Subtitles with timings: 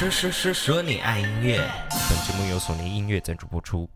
[0.00, 1.58] 说说说说你爱音乐，
[2.08, 3.86] 本节目由索尼音乐赞助播出。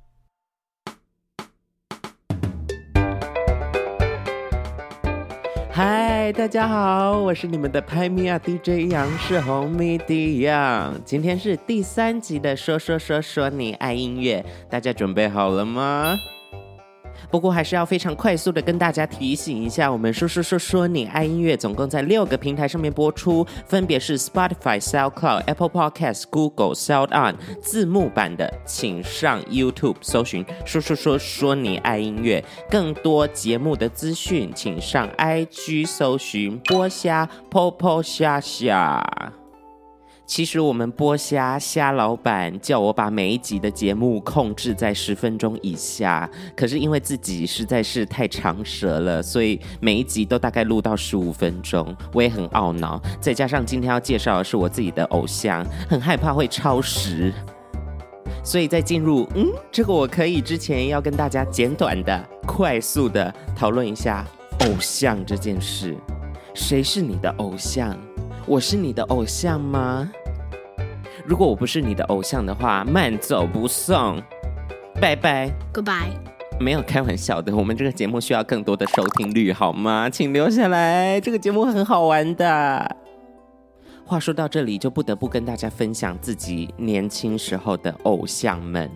[5.73, 11.03] 嗨，大家好，我是你们的拍米亚 DJ 杨世宏，MIDI Yang。
[11.07, 16.15] 今天是第三集的说说说说你爱音乐，大家准备好了吗？
[17.31, 27.37] 不过还是要非常快速的跟大家提醒一下，我们说说说说你爱音乐，总共在六个平台上面播出，分别是 Spotify、SoundCloud、Apple Podcast、Google、Sound On。
[27.61, 32.45] 字幕版的，请上 YouTube 搜寻“说说说说你爱音乐”。
[32.71, 39.05] 更多节目的资讯，请上 IG 搜寻“播虾泼泼虾虾”。
[40.27, 53.01] 其实我们播虾虾老板叫我把每一集的节目控制在十分钟以下，可是因为自己实在是太长舌了，所以每一集都大概录到十五分钟，我也很懊恼。
[53.21, 57.31] 再加上今天要介绍的是我自己的偶像，很害怕会超时，
[58.43, 64.25] 所以在进入嗯这个我可以之前，要跟大家简短的、快速的讨论一下
[64.61, 65.95] 偶像这件事。
[66.55, 67.95] 谁是你的偶像？
[68.47, 70.11] 我是你的偶像吗？
[71.25, 74.23] 如果我不是你的偶像的话，慢走不送，
[75.01, 76.13] 拜拜，Goodbye。
[76.61, 80.11] 没有开玩笑的，我们这个节目需要更多的收听率，好吗？
[80.11, 82.97] 请留下来，这个节目很好玩的。
[84.05, 88.91] 话说到这里，就不得不跟大家分享自己年轻时候的偶像们。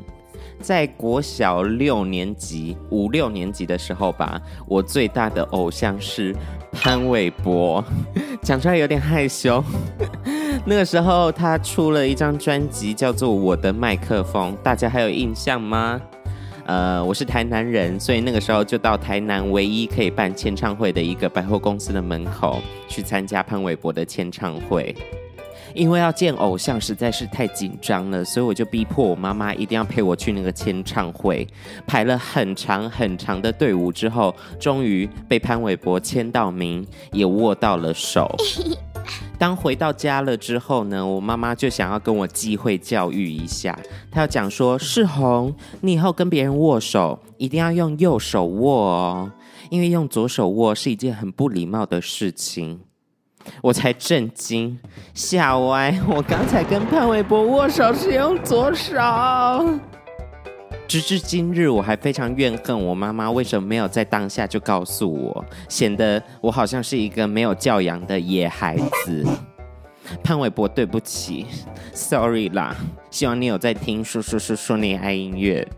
[0.61, 6.35] 在国小六年级、五六年级的时候吧，我最大的偶像是
[6.73, 7.85] 潘玮柏，
[8.43, 9.63] 讲出来有点害羞。
[10.67, 16.01] 那个时候他出了一张专辑，叫做《我的麦克风》，大家还有印象吗？
[16.67, 24.95] 呃，我是台南人，所以那个时候就到台南唯一可以办签唱会的一个百货公司的门口去参加潘玮柏的签唱会。
[25.75, 31.47] 因为要见偶像实在是太紧张了，所以我就逼迫我妈妈一定要陪我去那个签唱会。
[31.87, 38.35] 排了很长很长的队伍之后，终于被潘玮柏签到名，也握到了手。
[39.39, 43.79] 当回到家了之后呢，我妈妈就想要跟我机会教育一下，
[44.11, 49.31] 她要讲说：世宏，你以后跟别人握手一定要用右手握哦，
[49.71, 52.81] 因为用左手握是一件很不礼貌的事情。
[53.63, 54.79] 我才震惊，
[55.15, 55.99] 吓歪！
[56.09, 58.95] 我刚才跟潘玮柏握手是用左手。
[60.87, 69.27] 直至今日，我还非常怨恨我妈妈为什么没有在当下就告诉我，显得我好像是一个没有教养的野孩子。
[70.25, 71.45] 潘玮柏，对不起
[71.93, 72.75] ，sorry 啦。
[73.11, 75.69] 希望你有在听，说说说说你爱音乐。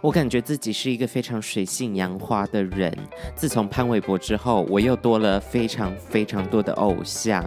[0.00, 2.96] 我感觉自己是一个非常水性杨花的人。
[3.34, 7.44] 自从潘玮柏之后，我又多了非常非常多的偶像。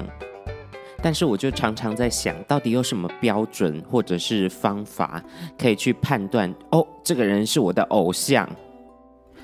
[1.01, 5.23] 但是，我就常常在想，到底有什么标准或者是方法
[5.57, 6.53] 可以去判断？
[6.71, 8.49] 哦，这个人是我的偶像。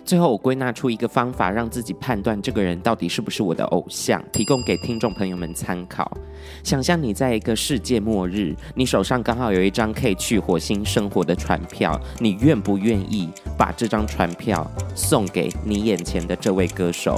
[0.06, 6.16] 最后，我归纳出一个方法，让自己判断这个人到底是不是我的偶像，提供给听众朋友们参考。
[6.64, 17.16] 想象你在一个世界末日，你手上刚好有一张可以去火星生活的船票，你愿不愿意把这张船票送给你眼前的这位歌手？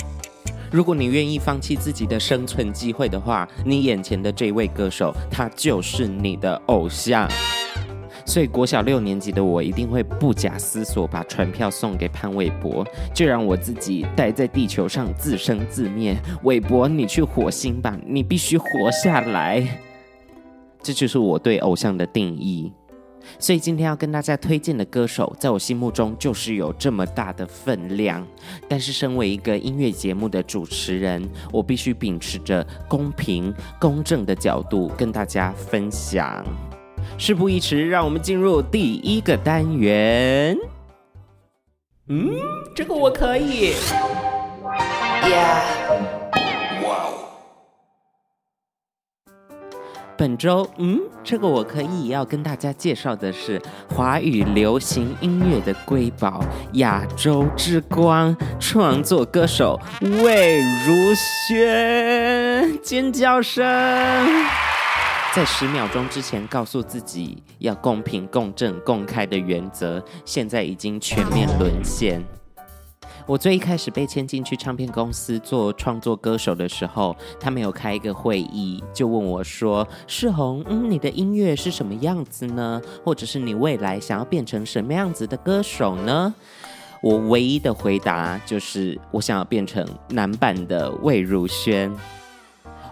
[0.72, 7.28] 如果你愿意放弃自己的生存机会的话，你眼前的这位歌手，他就是你的偶像。
[8.28, 16.16] 所以国小六年级的我一定会不假思索把船票送给潘玮柏，就让我自己待在地球上自生自灭。
[16.44, 19.80] 玮柏，你去火星吧，你必须活下来。
[20.84, 22.72] 这就是我对偶像的定义。
[23.40, 28.26] 所以今天要跟大家推荐的歌手，在我心目中就是有这么大的分量。
[28.68, 36.46] 但是身为一个音乐节目的主持人，我必须秉持着公平公正的角度跟大家分享。
[37.18, 40.57] 事不宜迟，让我们进入第一个单元。
[42.07, 42.31] 嗯，
[42.75, 43.74] 这个我可以。
[45.24, 45.62] Yeah.
[46.81, 47.13] Wow.
[50.18, 56.44] 本周，嗯，这个我可以要跟大家介绍的是华语流行音乐的瑰宝，
[56.74, 61.13] 亚洲之光，创作歌手魏如
[61.48, 63.65] 萱，尖叫声。
[65.38, 72.19] 在十秒钟之前告诉自己要公平、公正、公开的原则，现在已经全面沦陷。
[73.28, 82.81] 我最一开始被签进去唱片公司做创作歌手的时候，他们有开一个会议，就问我说：“世宏，嗯，你的音乐是什么样子呢？
[83.06, 86.34] 或者是你未来想要变成什么样子的歌手呢？”
[87.04, 91.95] 我唯一的回答就是：我想要变成男版的魏如萱。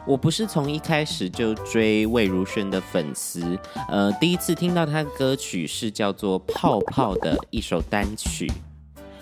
[0.07, 3.57] 我不是从一开始就追魏如萱的粉丝，
[3.89, 8.47] 呃，第一次听到她的歌曲是叫做《泡泡》的一首单曲，《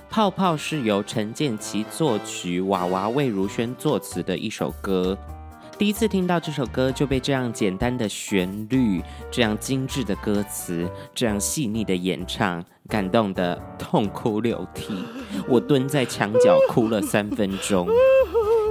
[0.10, 5.18] 泡泡》是由陈建骐作曲，娃娃魏如萱作词的一首歌。
[5.78, 9.02] 第一次听到这首歌，就被这样简单的旋律、
[9.32, 14.94] 这样精致的歌词、这样细腻的演唱感动得痛哭流涕，
[15.48, 17.88] 我蹲在墙角哭了三分钟。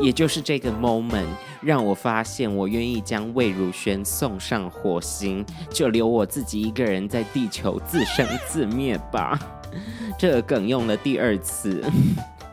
[0.02, 1.28] 也就是这个 moment，
[1.60, 9.38] 让我发现我愿意将魏如萱送上火星，就留我自己一个人在地球自生自灭吧。
[10.18, 11.80] 这梗用了第二次。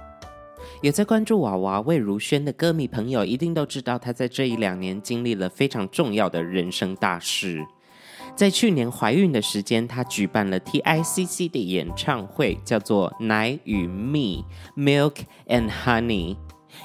[0.81, 7.66] 有在关注娃娃魏如萱的歌迷朋友，一定都知道她在这一两年经历了非常重要的人生大事。
[8.36, 14.46] 在去年怀孕的时间，她举办了 TICC 的演唱会，叫做《奶与蜜》
[14.81, 15.16] （Milk
[15.48, 16.38] and Honey）。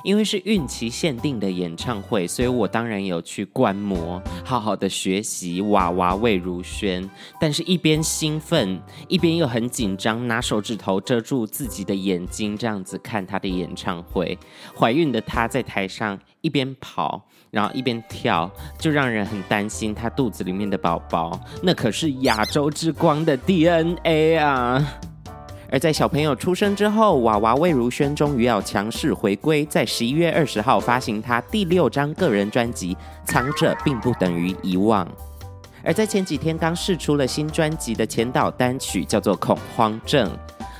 [0.02, 7.08] 因为是孕期限定的演唱会，所以我当然有去观摩，好好的学习娃娃魏如萱。
[7.41, 14.37] 但是，一边兴奋，一边又很紧张，拿手指头遮住自己的眼睛，这样子看她的演唱会。
[14.76, 24.99] 怀孕的她在台上一边跑，然后一边跳，就让人很担心她肚子里面的宝宝，那可是亚洲之光的 DNA 啊！
[25.75, 32.94] 而在小朋友出生之后，娃娃魏如萱终于要强势回归，在十一月二十号发行她第六张个人专辑
[33.25, 35.05] 《藏着并不等于遗忘》。
[35.82, 40.31] 而在前几天刚试出了新专辑的前导单曲，叫做《恐慌症》。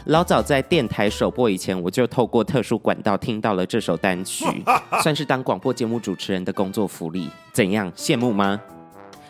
[0.05, 4.45] 老早在电台首播以前，我就透过特殊管道听到了这首单曲，
[5.03, 7.29] 算是当广播节目主持人的工作福利。
[7.53, 8.61] 怎样，羡慕吗？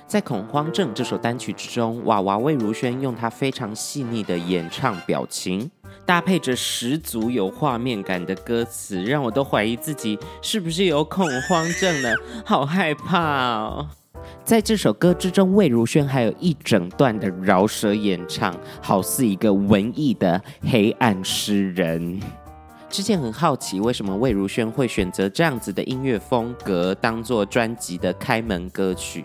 [0.06, 5.68] 在《恐慌症》这首单曲之中，娃娃魏如萱用她非常细腻的演唱表情，
[6.06, 12.14] 搭配着十足有画面感的歌词，让我都怀疑自己是不是有恐慌症了，
[12.44, 13.88] 好害怕哦！
[14.44, 20.40] 在这首歌之中，魏如萱还有一整段的饶舌演唱，好似一个文艺的
[20.70, 22.20] 黑暗诗人。
[22.88, 29.24] 之前很好奇，为什么魏如萱会选择这样子的音乐风格当做专辑的开门歌曲？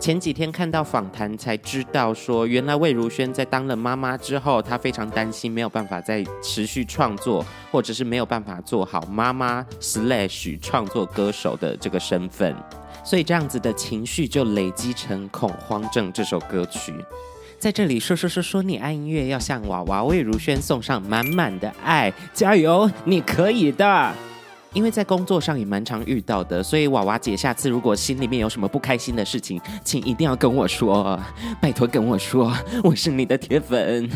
[0.00, 12.56] 前几天看到访谈才知道，说原来魏如萱在当了妈妈之后，她非常担心没有办法再持续创作，或者是没有办法做好妈妈 slash 创作歌手的这个身份，
[13.04, 16.94] 所以这样子的情绪就累积成《恐慌症》这首歌曲。
[17.58, 24.14] 在这里说说说说你爱音乐，要向娃娃魏如萱送上满满的爱，加油，你可以的。
[24.72, 31.18] 因为在工作上也蛮常遇到的，所以娃娃姐下次如果心里面有什么不开心的事情，请一定要跟我说，
[31.60, 34.08] 拜托跟我说，我是你的铁粉。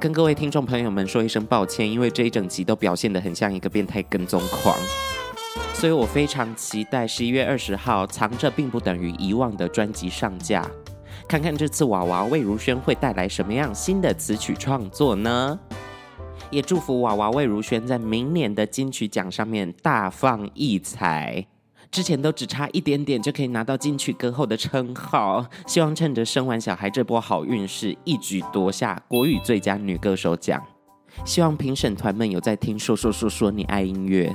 [0.00, 4.76] 跟各位听众朋友们说一声抱歉，因为这一整集都表现得很像一个变态跟踪狂，
[5.74, 10.68] 所以我非常期待十一月二十号《藏着并不等于遗忘》的专辑上架，
[11.28, 15.56] 看看这次娃娃魏如萱会带来什么样新的词曲创作呢？
[16.52, 21.44] 也祝福娃娃魏如萱在明年的金曲奖上面大放异彩。
[21.90, 30.62] 之前都只差一点点就可以拿到金曲歌后的称号，希望趁着生完小孩这波好运势，一举夺下国语最佳女歌手奖。
[31.24, 34.34] 希望评审团们有在听，说说说说你爱音乐。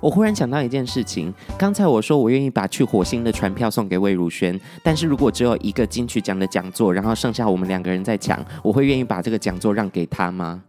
[0.00, 10.62] 我忽然想到一件事情，刚才我说我愿意把去火星的船票送给魏如萱，但是如果只有一个金曲奖的讲座，然后剩下我们两个人在抢，我会愿意把这个讲座让给他吗？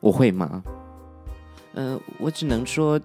[0.00, 0.62] 我会吗？
[1.74, 3.00] 呃，我只能说，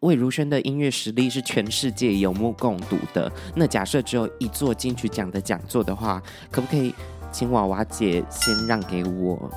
[0.00, 3.30] 魏如萱的音乐实力是全世界有目共睹的。
[3.54, 6.94] 那假设只有一座金曲奖的讲座的话，可不可以
[7.30, 9.50] 请娃娃姐先让给我？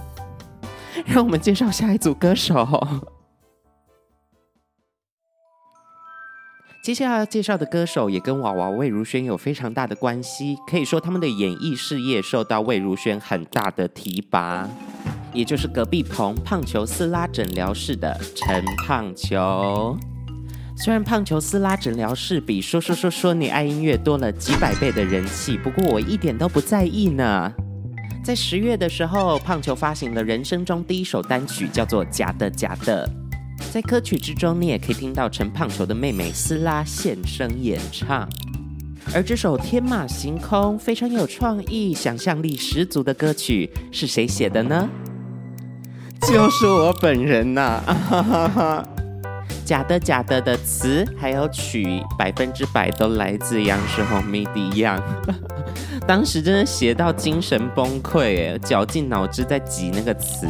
[1.06, 2.68] 让我们介绍下一组歌手。
[6.84, 14.68] 接下来要介绍的歌手也跟娃娃魏如萱有非常大的关系，可以说他们的演艺事业受到魏如萱很大的提拔。
[15.34, 19.98] 也就是隔壁棚胖球撕拉诊疗室的陈胖球，
[20.78, 27.52] 虽然胖球撕拉诊疗室比说说说说你爱音乐多了几百倍的人气，不过我一点都不在意呢。
[28.24, 33.10] 在十月的时候，胖球发行了人生中第一首单曲，叫做《假的假的》。
[33.72, 38.28] 在歌曲之中，你也可以听到陈胖球的妹妹撕拉现声演唱。
[39.14, 44.88] 而这首天马行空、非常有创意、想象力十足的歌曲是谁写的呢？
[46.28, 48.86] 就是我本人呐、啊！
[49.66, 55.02] 假的假的的词还有曲，百分之百都来自央视红迷迪样。
[56.08, 60.48] 当时真的写到精神崩溃，哎，绞尽脑汁在挤那个词。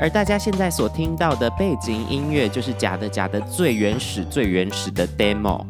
[0.00, 5.64] 而大家现在所听到的背景音乐，就是假的假的最原始、最原始的 demo。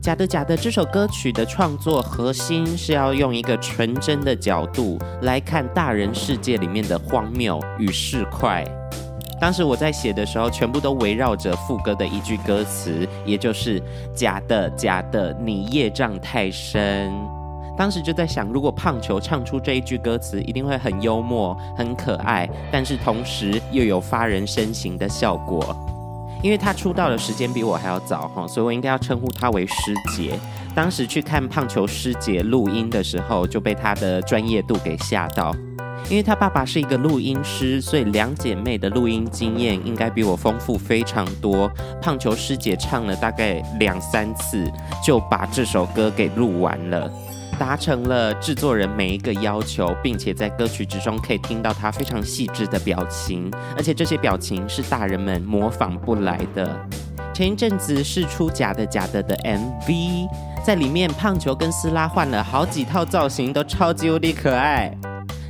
[0.00, 8.64] 假的假的这首歌曲的创作核心是要用一个纯真的角度来看大人世界里面的荒谬与市侩。
[9.38, 13.82] 当时我在写的时候，全部都围绕着副歌的一句歌词，也就是
[14.16, 17.12] “假的假的，你业障太深”。
[17.76, 25.76] 当时就在想，如果胖球唱出这一句歌词，一定会很幽默、很可爱，但是同时又有发人深省的效果。
[26.42, 30.38] 因为他出道的时间比我还要早哈，所以我应该要称呼他为师姐。
[30.74, 35.54] 当时去看胖球师姐录音的时候，就被他的专业度给吓到。
[36.08, 41.70] 因为他爸爸是一个录音师，所以两姐妹的录音经验应该比我丰富非常多。
[42.00, 44.66] 胖球师姐唱了大概两三次，
[45.04, 47.12] 就把这首歌给录完了。
[47.60, 56.74] 达成了制作人每一个要求，并且在歌曲之中可以听到他非常细致的表情，而且这些表情是大人们模仿不来的。
[57.34, 60.26] 前一阵子释出假的假的的 MV，
[60.64, 64.90] 在里面胖球跟斯拉换了好几套造型，都超级无敌可爱。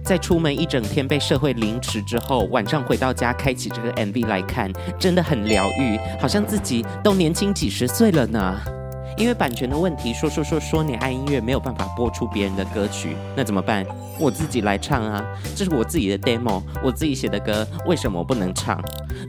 [0.05, 8.79] 在出门一整天被社会凌迟之后，晚上回到家开启这个 MV 来看，真的很疗愈，好像自己都年轻几十岁了呢。
[9.20, 13.84] 因为版权的问题，说说说说你爱音乐没有办法播出别人的歌曲，那怎么办？
[14.18, 15.22] 我自己来唱啊！
[15.54, 18.82] 这是我自己的 demo，我自己写的歌，为什么不能唱？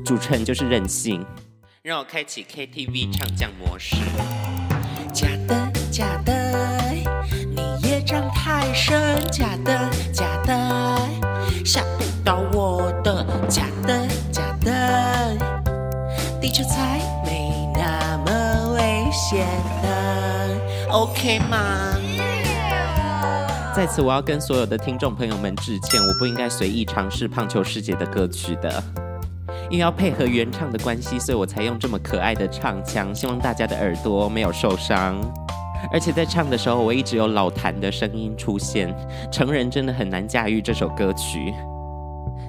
[0.05, 1.25] 主持人就是任性，
[1.81, 3.97] 让我开启 KTV 唱将模式。
[5.11, 6.93] 假的假的，
[7.53, 10.97] 你业障太深，假的假的，
[11.65, 15.37] 吓不到我的，假的假的，
[16.39, 19.45] 地球才没那么危险。
[21.01, 21.97] OK 吗？
[23.75, 28.83] 在此，我要跟所有的听众朋友们致歉，我不应该随意尝试胖球师姐的歌曲的，
[29.67, 35.19] 因为要配合原唱的关系，所以我才用这么可爱的唱腔，希望大家的耳朵没有受伤。
[35.91, 38.95] 而且在唱的时候，我一直有老痰的声音出现，
[39.31, 41.51] 成人真的很难驾驭这首歌曲。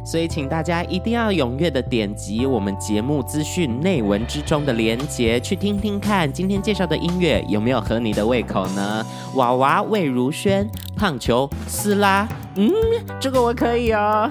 [0.04, 9.06] 所以，请大家一定要踊跃的点击我们节目资讯内文之中的连结，去听听看今天介绍的音乐有没有合你的胃口呢？
[9.36, 12.70] 娃娃魏如萱，胖球斯拉，嗯，
[13.20, 14.30] 这个我可以哦。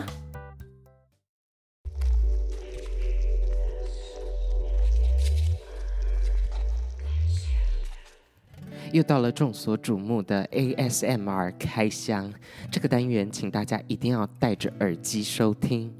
[8.91, 12.31] 又到了众所瞩目的 ASMR 开箱，
[12.71, 15.93] 这个单元，请大家一定要戴着耳机收听。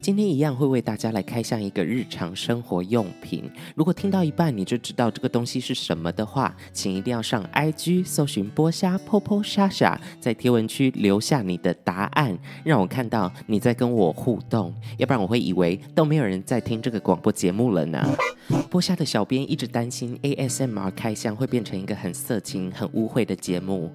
[0.00, 3.50] 今天一样会为大家来开箱一个日常生活用品。
[3.74, 14.72] 如果听到一半你就知道这个东西是什么的话，请一定要上 IG 搜寻波虾剖剖虾虾，在贴文区留下你的答案，让我看到你在跟我互动。
[14.98, 18.16] 要不然我会以为都没有人在听这个广播节目了呢。
[18.70, 23.92] 剥虾的小编一直担心 ASMR 开箱会变成一个很色情、很污秽的节目。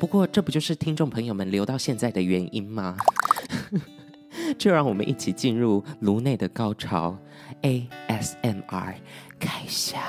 [0.00, 2.96] 不过这不就是听众朋友们留到现在的原因吗？
[4.56, 7.16] 就让我们一起进入颅内的高潮
[7.62, 8.94] ，ASMR
[9.38, 10.00] 开箱。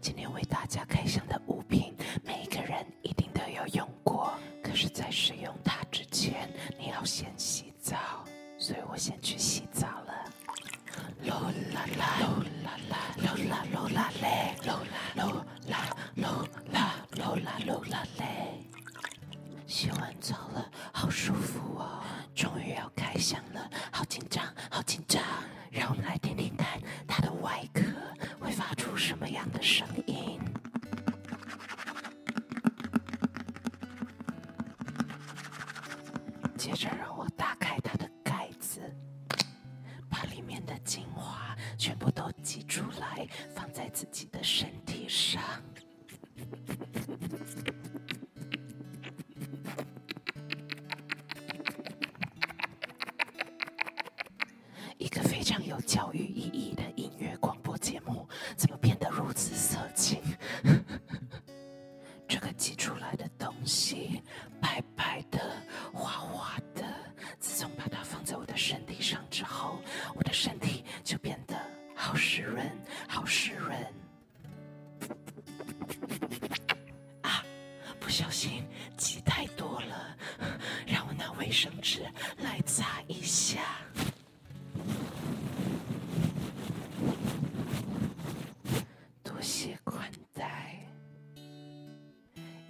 [0.00, 4.32] 今天为大家开箱的物品，每一个人一定都有用过。
[4.62, 6.48] 可是，在使用它之前，
[6.78, 7.96] 你要先洗澡，
[8.58, 10.12] 所以我先去洗澡了。
[11.24, 11.30] 噜
[11.72, 15.32] 啦啦，噜啦啦，噜啦噜啦嘞，噜啦噜
[15.70, 15.74] 啦
[16.16, 18.24] 噜啦噜啦噜啦嘞。
[19.66, 21.73] 洗完澡了，好舒服。
[23.32, 23.53] 于
[55.04, 58.93] 一个非常有教育意义的音乐广播节目怎么变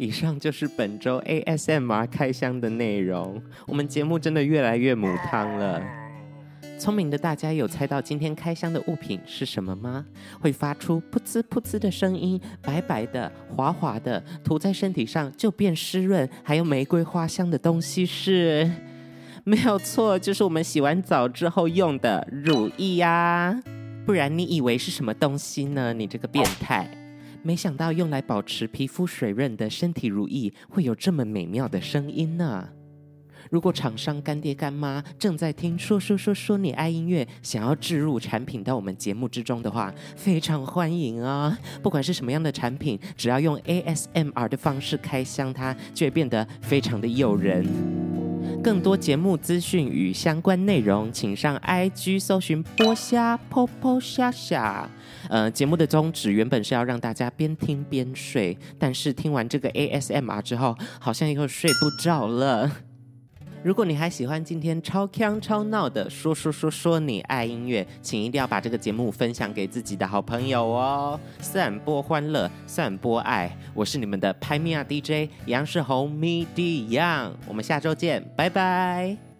[0.04, 3.42] 以上就是本周 ASMR 开箱的内容。
[3.66, 5.82] 我们节目真的越来越母汤了。
[6.78, 10.04] 聪明的大家有猜到今天开箱的物品是什么吗？
[10.38, 18.70] 会发出噗呲噗呲的声音，白白的、滑滑的，涂在身体上就变湿润，还有玫瑰花香的东西是？
[19.44, 23.58] 没有错，就是我们洗完澡之后用的乳液呀。
[24.04, 25.94] 不然你以为是什么东西呢？
[25.94, 26.86] 你这个变态！
[27.44, 32.66] 没想到用来保持皮肤水润的身体乳液会有这么美妙的声音呢。
[33.50, 41.56] 如果厂商干爹干妈正在听说说说说你爱音乐，想要置入产品到我们节目之中的话，非常欢迎啊！
[41.82, 48.23] 不管是什么样的产品，只要用 ASMR 的方式开箱它，就会变得非常的诱人。
[48.64, 54.88] 更多节目资讯与相关内容，请上 IG 搜寻波虾波波虾虾。
[55.28, 62.70] 呃，节目的宗旨原本是要让大家边听边睡，但是听完这个 ASMR 之后，好像又睡不着了。
[63.64, 73.50] 如果你还喜欢今天超锵超闹的说说说说你爱音乐，请一定要把这个节目分享给自己的好朋友哦，散播欢乐，散播爱。
[73.72, 79.33] 我是你们的拍米亚 DJ 杨世宏 MIDI Young，我们下周见，拜拜。